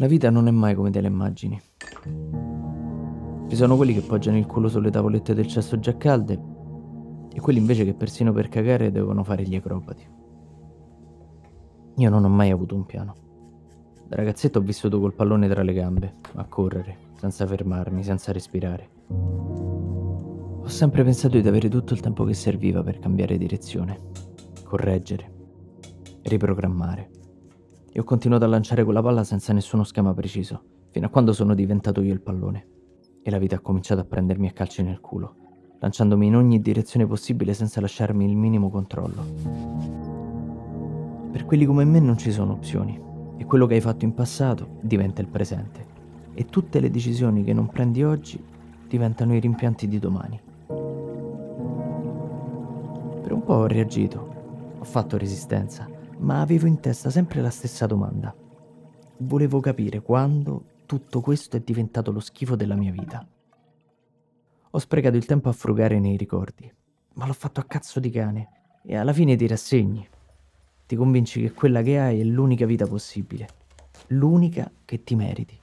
[0.00, 1.60] La vita non è mai come te la immagini.
[3.48, 6.40] Ci sono quelli che poggiano il culo sulle tavolette del cesso già calde
[7.32, 10.06] e quelli invece che persino per cagare devono fare gli acrobati.
[11.96, 13.12] Io non ho mai avuto un piano.
[14.06, 18.90] Da ragazzetto ho vissuto col pallone tra le gambe, a correre, senza fermarmi, senza respirare.
[19.08, 23.98] Ho sempre pensato di avere tutto il tempo che serviva per cambiare direzione,
[24.62, 25.32] correggere,
[26.22, 27.16] riprogrammare
[27.90, 31.54] e ho continuato a lanciare quella palla senza nessuno schema preciso, fino a quando sono
[31.54, 32.66] diventato io il pallone.
[33.22, 35.34] E la vita ha cominciato a prendermi a calci nel culo,
[35.80, 39.24] lanciandomi in ogni direzione possibile senza lasciarmi il minimo controllo.
[41.30, 43.00] Per quelli come me non ci sono opzioni,
[43.36, 45.86] e quello che hai fatto in passato diventa il presente,
[46.34, 48.42] e tutte le decisioni che non prendi oggi
[48.86, 50.40] diventano i rimpianti di domani.
[53.22, 54.36] Per un po' ho reagito,
[54.78, 55.88] ho fatto resistenza
[56.18, 58.34] ma avevo in testa sempre la stessa domanda.
[59.18, 63.26] Volevo capire quando tutto questo è diventato lo schifo della mia vita.
[64.70, 66.70] Ho sprecato il tempo a frugare nei ricordi,
[67.14, 68.48] ma l'ho fatto a cazzo di cane
[68.84, 70.06] e alla fine ti rassegni.
[70.86, 73.48] Ti convinci che quella che hai è l'unica vita possibile,
[74.08, 75.58] l'unica che ti meriti.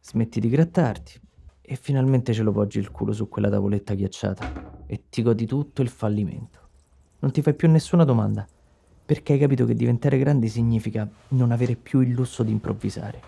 [0.00, 1.20] Smetti di grattarti
[1.60, 5.82] e finalmente ce lo poggi il culo su quella tavoletta ghiacciata e ti godi tutto
[5.82, 6.68] il fallimento.
[7.20, 8.46] Non ti fai più nessuna domanda
[9.10, 13.20] perché hai capito che diventare grandi significa non avere più il lusso di improvvisare.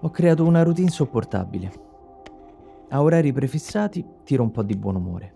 [0.00, 1.72] Ho creato una routine sopportabile.
[2.90, 5.34] A orari prefissati tiro un po' di buon umore.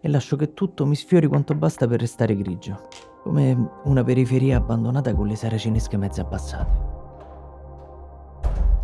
[0.00, 2.95] E lascio che tutto mi sfiori quanto basta per restare grigio
[3.26, 6.84] come una periferia abbandonata con le saracinesche mezze abbassate.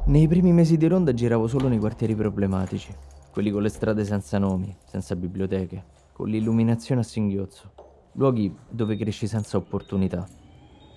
[0.06, 2.92] Nei primi mesi di ronda giravo solo nei quartieri problematici,
[3.30, 7.70] quelli con le strade senza nomi, senza biblioteche, con l'illuminazione a singhiozzo,
[8.14, 10.26] luoghi dove cresci senza opportunità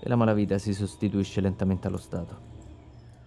[0.02, 2.36] e la malavita si sostituisce lentamente allo Stato.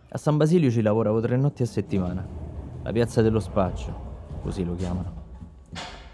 [0.09, 2.27] A San Basilio ci lavoravo tre notti a settimana,
[2.83, 3.95] la piazza dello spaccio,
[4.43, 5.27] così lo chiamano.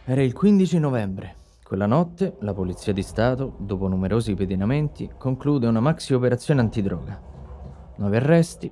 [0.05, 1.37] Era il 15 novembre
[1.75, 7.21] quella notte la Polizia di Stato, dopo numerosi pedinamenti, conclude una maxi operazione antidroga.
[7.97, 8.71] Nove arresti,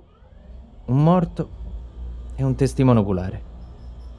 [0.85, 1.49] un morto
[2.37, 3.43] e un testimone oculare.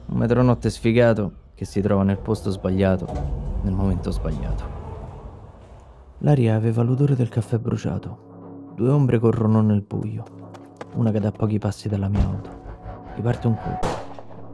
[0.08, 3.06] Un metronotte sfigato che si trova nel posto sbagliato,
[3.62, 4.64] nel momento sbagliato.
[6.18, 8.72] L'aria aveva l'odore del caffè bruciato.
[8.76, 10.24] Due ombre corrono nel buio.
[10.96, 12.50] Una cade a pochi passi dalla mia auto.
[13.16, 13.88] Mi parte un colpo.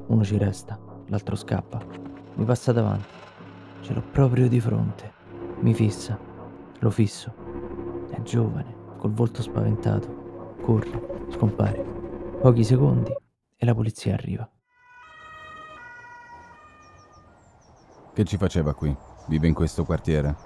[0.07, 1.81] Uno ci resta, l'altro scappa.
[2.35, 3.19] Mi passa davanti.
[3.81, 5.13] Ce l'ho proprio di fronte.
[5.61, 6.19] Mi fissa.
[6.79, 7.33] Lo fisso.
[8.11, 10.55] È giovane, col volto spaventato.
[10.63, 11.83] Corre, scompare.
[12.41, 13.15] Pochi secondi
[13.57, 14.49] e la polizia arriva.
[18.13, 18.95] Che ci faceva qui?
[19.29, 20.37] Vive in questo quartiere?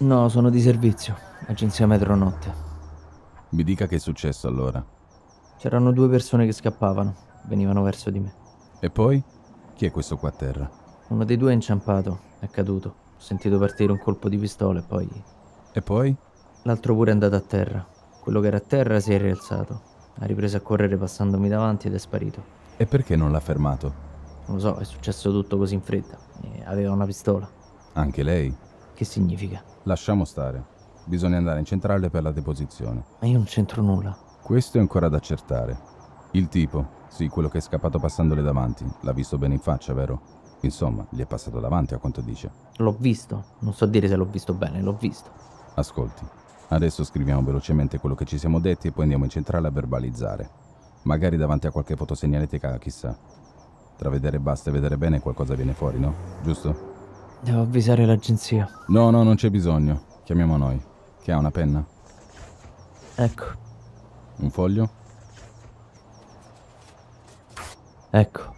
[0.00, 1.16] No, sono di servizio.
[1.46, 2.52] Agenzia Metro Notte.
[3.50, 4.84] Mi dica che è successo allora.
[5.56, 7.14] C'erano due persone che scappavano.
[7.46, 8.34] Venivano verso di me.
[8.80, 9.22] E poi?
[9.74, 10.77] Chi è questo qua a terra?
[11.08, 12.18] Uno dei due è inciampato.
[12.38, 12.88] È caduto.
[12.88, 15.08] Ho sentito partire un colpo di pistola e poi...
[15.72, 16.14] E poi?
[16.62, 17.86] L'altro pure è andato a terra.
[18.20, 19.80] Quello che era a terra si è rialzato.
[20.18, 22.42] Ha ripreso a correre passandomi davanti ed è sparito.
[22.76, 24.06] E perché non l'ha fermato?
[24.46, 26.18] Non lo so, è successo tutto così in fretta.
[26.42, 27.48] E aveva una pistola.
[27.94, 28.54] Anche lei?
[28.92, 29.62] Che significa?
[29.84, 30.62] Lasciamo stare.
[31.04, 33.02] Bisogna andare in centrale per la deposizione.
[33.20, 34.16] Ma io non c'entro nulla.
[34.42, 35.78] Questo è ancora da accertare.
[36.32, 40.20] Il tipo, sì, quello che è scappato passandole davanti, l'ha visto bene in faccia, vero?
[40.60, 42.50] Insomma, gli è passato davanti a quanto dice.
[42.76, 45.30] L'ho visto, non so dire se l'ho visto bene, l'ho visto.
[45.74, 46.24] Ascolti,
[46.68, 50.50] adesso scriviamo velocemente quello che ci siamo detti e poi andiamo in centrale a verbalizzare.
[51.02, 53.16] Magari davanti a qualche fotosegnaletica, chissà.
[53.96, 56.14] Tra vedere basta e vedere bene qualcosa viene fuori, no?
[56.42, 56.96] Giusto?
[57.40, 58.68] Devo avvisare l'agenzia.
[58.88, 60.02] No, no, non c'è bisogno.
[60.24, 60.80] Chiamiamo noi.
[61.22, 61.84] Che ha una penna?
[63.14, 63.44] Ecco.
[64.36, 64.90] Un foglio?
[68.10, 68.54] Ecco.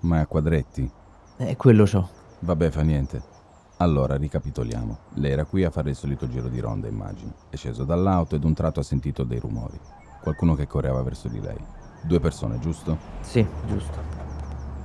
[0.00, 0.90] Ma è a quadretti?
[1.38, 2.08] Eh, quello c'ho.
[2.40, 3.34] Vabbè, fa niente.
[3.78, 4.98] Allora, ricapitoliamo.
[5.14, 7.32] Lei era qui a fare il solito giro di ronda, immagino.
[7.50, 9.78] È sceso dall'auto ed un tratto ha sentito dei rumori.
[10.22, 11.58] Qualcuno che correva verso di lei.
[12.02, 12.96] Due persone, giusto?
[13.20, 14.24] Sì, giusto.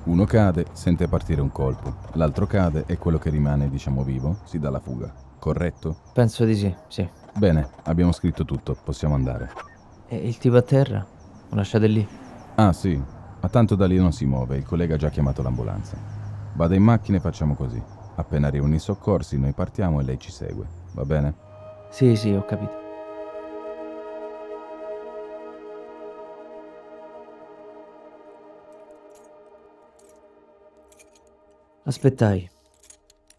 [0.04, 1.96] Uno cade, sente partire un colpo.
[2.14, 5.14] L'altro cade e quello che rimane, diciamo vivo, si dà la fuga.
[5.40, 5.98] Corretto?
[6.14, 7.08] Penso di sì, sì.
[7.38, 9.52] Bene, abbiamo scritto tutto, possiamo andare.
[10.08, 11.06] E il tipo a terra?
[11.50, 12.06] Lo lasciate lì?
[12.56, 13.02] Ah, sì.
[13.42, 16.21] Ma tanto da lì non si muove, il collega ha già chiamato l'ambulanza.
[16.54, 17.82] Vado in macchina e facciamo così.
[18.16, 21.34] Appena arrivano i soccorsi, noi partiamo e lei ci segue, va bene?
[21.90, 22.80] Sì, sì, ho capito.
[31.84, 32.50] Aspettai.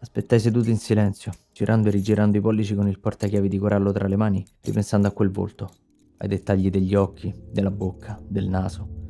[0.00, 4.08] Aspettai seduto in silenzio, girando e rigirando i pollici con il portachiavi di corallo tra
[4.08, 5.70] le mani, ripensando a quel volto,
[6.18, 9.01] ai dettagli degli occhi, della bocca, del naso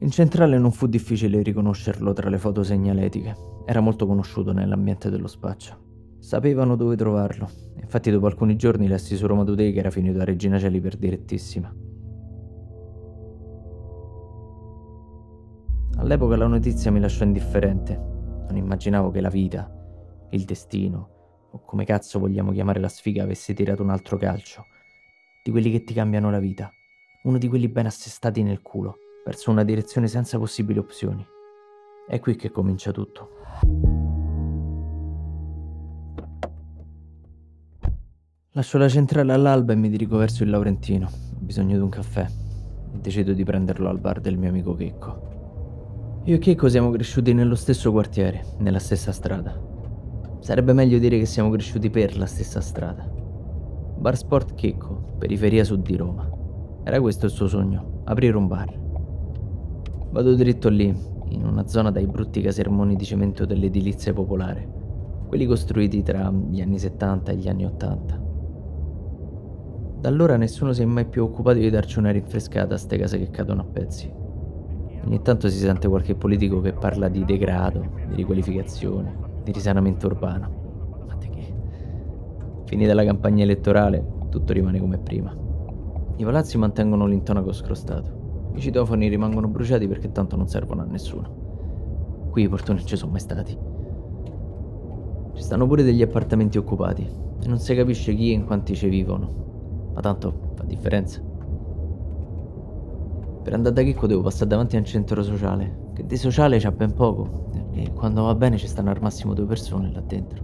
[0.00, 3.34] in centrale non fu difficile riconoscerlo tra le foto segnaletiche.
[3.64, 6.16] Era molto conosciuto nell'ambiente dello spaccio.
[6.18, 7.48] Sapevano dove trovarlo.
[7.80, 10.96] Infatti dopo alcuni giorni lessi su Roma Today che era finito a Regina Celi per
[10.96, 11.74] direttissima.
[15.96, 17.96] All'epoca la notizia mi lasciò indifferente.
[17.96, 19.72] Non immaginavo che la vita,
[20.30, 24.66] il destino, o come cazzo vogliamo chiamare la sfiga, avesse tirato un altro calcio.
[25.42, 26.70] Di quelli che ti cambiano la vita.
[27.22, 31.26] Uno di quelli ben assestati nel culo, verso una direzione senza possibili opzioni.
[32.06, 33.30] È qui che comincia tutto.
[38.52, 41.06] Lascio la centrale all'alba e mi dirigo verso il Laurentino.
[41.06, 42.24] Ho bisogno di un caffè
[42.94, 46.22] e decido di prenderlo al bar del mio amico Checco.
[46.22, 49.60] Io e Checco siamo cresciuti nello stesso quartiere, nella stessa strada.
[50.38, 53.02] Sarebbe meglio dire che siamo cresciuti per la stessa strada.
[53.98, 56.30] Bar Sport Checco, periferia sud di Roma.
[56.84, 58.84] Era questo il suo sogno, aprire un bar.
[60.16, 60.86] Vado dritto lì,
[61.28, 64.66] in una zona dai brutti casermoni di cemento dell'edilizia popolare,
[65.26, 68.22] quelli costruiti tra gli anni 70 e gli anni 80.
[70.00, 73.18] Da allora nessuno si è mai più occupato di darci una rinfrescata a ste case
[73.18, 74.10] che cadono a pezzi.
[75.04, 79.14] Ogni tanto si sente qualche politico che parla di degrado, di riqualificazione,
[79.44, 81.04] di risanamento urbano.
[81.06, 81.54] Ma che?
[82.64, 85.36] Finita la campagna elettorale, tutto rimane come prima.
[86.16, 88.15] I palazzi mantengono l'intonaco scrostato.
[88.56, 92.28] I citofoni rimangono bruciati perché tanto non servono a nessuno.
[92.30, 93.56] Qui i portoni ci sono mai stati.
[95.34, 97.06] Ci stanno pure degli appartamenti occupati
[97.42, 99.90] e non si capisce chi e in quanti ci vivono.
[99.92, 101.20] Ma tanto fa differenza.
[103.42, 106.72] Per andare da Chicco devo passare davanti a un centro sociale, che di sociale c'ha
[106.72, 110.42] ben poco, e quando va bene ci stanno al massimo due persone là dentro.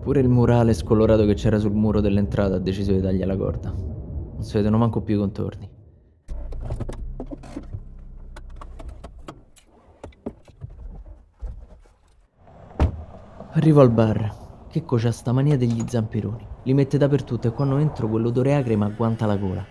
[0.00, 3.72] Pure il murale scolorato che c'era sul muro dell'entrata ha deciso di tagliare la corda.
[3.72, 5.76] Non si vedono manco più i contorni.
[13.52, 14.66] Arrivo al bar.
[14.68, 16.46] Checco c'ha sta mania degli zamperoni.
[16.64, 19.64] Li mette dappertutto e quando entro quell'odore agre mi agguanta la gola.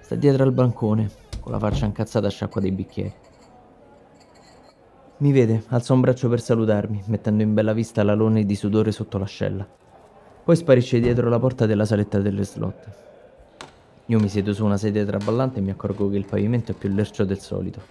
[0.00, 3.12] Sta dietro al bancone, con la faccia incazzata a sciacqua dei bicchieri.
[5.18, 9.18] Mi vede, alza un braccio per salutarmi, mettendo in bella vista l'alone di sudore sotto
[9.18, 9.68] l'ascella.
[10.42, 12.96] Poi sparisce dietro la porta della saletta delle slot.
[14.06, 16.88] Io mi siedo su una sedia traballante e mi accorgo che il pavimento è più
[16.88, 17.82] lercio del solito.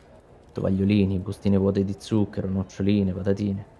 [0.54, 3.80] Tovagliolini, bustine vuote di zucchero, noccioline, patatine.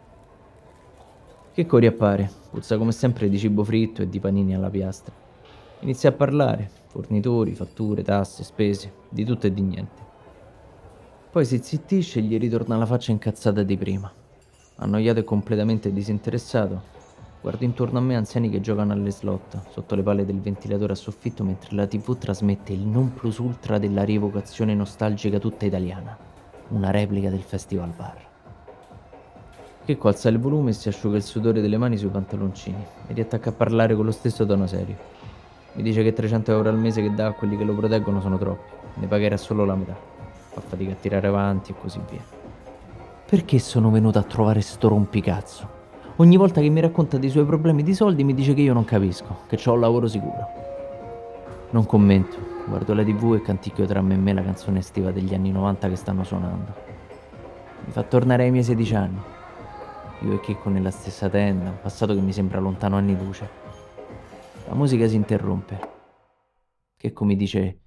[1.54, 5.14] Che cori appare, puzza come sempre di cibo fritto e di panini alla piastra.
[5.82, 10.02] Inizia a parlare, fornitori, fatture, tasse, spese, di tutto e di niente.
[11.30, 14.10] Poi si zittisce e gli ritorna la faccia incazzata di prima.
[14.78, 16.82] Annoiato e completamente disinteressato,
[17.42, 20.96] guardo intorno a me anziani che giocano alle slot, sotto le pale del ventilatore a
[20.96, 26.18] soffitto mentre la tv trasmette il non plus ultra della rievocazione nostalgica tutta italiana,
[26.70, 28.31] una replica del festival bar.
[29.84, 33.50] Che alza il volume e si asciuga il sudore delle mani sui pantaloncini e riattacca
[33.50, 34.96] a parlare con lo stesso tono serio.
[35.74, 38.38] Mi dice che 300 euro al mese che dà a quelli che lo proteggono sono
[38.38, 38.72] troppi.
[38.96, 39.96] Ne pagherà solo la metà.
[40.52, 42.22] Fa fatica a tirare avanti e così via.
[43.26, 45.68] Perché sono venuto a trovare sto rompicazzo?
[46.18, 48.86] Ogni volta che mi racconta dei suoi problemi di soldi mi dice che io non
[48.86, 50.48] capisco, che ho un lavoro sicuro.
[51.72, 55.34] Non commento, guardo la tv e canticchio tra me e me la canzone estiva degli
[55.34, 56.74] anni 90 che stanno suonando.
[57.86, 59.20] Mi fa tornare ai miei 16 anni.
[60.24, 63.50] Io e Checco nella stessa tenda, un passato che mi sembra lontano anni luce.
[64.68, 65.80] La musica si interrompe.
[66.96, 67.80] Che come dice,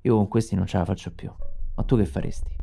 [0.00, 1.30] io con questi non ce la faccio più.
[1.74, 2.56] Ma tu che faresti?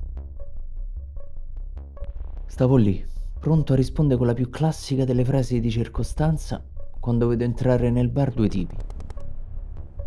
[2.48, 3.05] Stavo lì,
[3.39, 6.65] pronto a rispondere con la più classica delle frasi di circostanza
[7.00, 8.75] quando vedo entrare nel bar due tipi.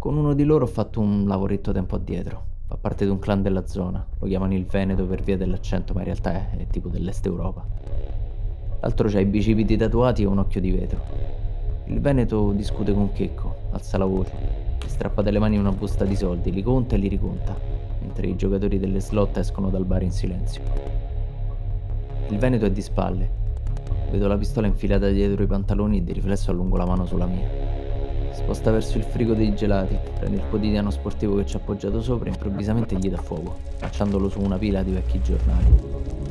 [0.01, 2.47] Con uno di loro ho fatto un lavoretto tempo addietro.
[2.67, 4.05] Fa parte di un clan della zona.
[4.19, 7.65] Lo chiamano il Veneto per via dell'accento, ma in realtà è, è tipo dell'est Europa.
[8.83, 11.01] L'altro c'ha i bicipiti tatuati e un occhio di vetro.
[11.85, 14.33] Il Veneto discute con Checco, alza la voce,
[14.87, 17.57] strappa dalle mani una busta di soldi, li conta e li riconta,
[18.01, 20.63] mentre i giocatori delle slot escono dal bar in silenzio.
[22.31, 23.31] Il Veneto è di spalle.
[24.11, 27.49] Vedo la pistola infilata dietro i pantaloni e di riflesso allungo la mano sulla mia.
[28.33, 32.31] Sposta verso il frigo dei gelati, prende il quotidiano sportivo che ci ha appoggiato sopra
[32.31, 36.22] e improvvisamente gli dà fuoco, cacciandolo su una pila di vecchi giornali.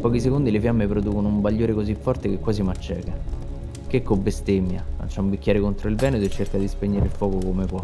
[0.00, 3.12] Pochi secondi le fiamme producono un bagliore così forte che quasi mi acceca.
[3.86, 7.66] Checco bestemmia, lancia un bicchiere contro il Veneto e cerca di spegnere il fuoco come
[7.66, 7.82] può.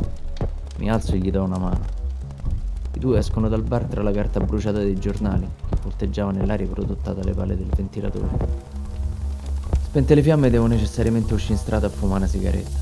[0.78, 1.85] Mi alzo e gli do una mano.
[2.94, 5.46] I due escono dal bar tra la carta bruciata dei giornali.
[5.82, 8.28] volteggiava nell'aria prodotta dalle pale del ventilatore.
[9.82, 12.78] Spente le fiamme devo necessariamente uscire in strada a fumare una sigaretta.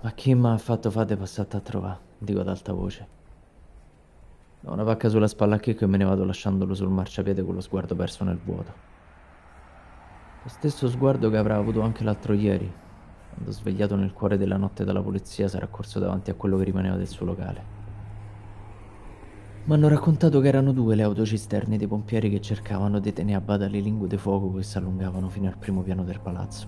[0.00, 1.98] Ma chi mi ha fatto fate passate a trovare?
[2.18, 3.23] Dico ad alta voce.
[4.64, 7.52] Do una pacca sulla spalla a Checco e me ne vado lasciandolo sul marciapiede con
[7.52, 8.72] lo sguardo perso nel vuoto.
[10.42, 12.72] Lo stesso sguardo che avrà avuto anche l'altro ieri,
[13.34, 16.96] quando svegliato nel cuore della notte dalla polizia sarà corso davanti a quello che rimaneva
[16.96, 17.62] del suo locale.
[19.64, 23.42] Mi hanno raccontato che erano due le autocisterne dei pompieri che cercavano di tenere a
[23.42, 26.66] bada le lingue di fuoco che si allungavano fino al primo piano del palazzo.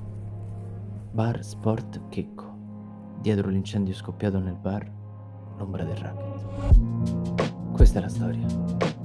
[1.12, 2.56] Bar Sport Checco.
[3.22, 4.86] Dietro l'incendio scoppiato nel bar,
[5.56, 7.45] l'ombra del racket.
[7.76, 8.95] Questa è la storia.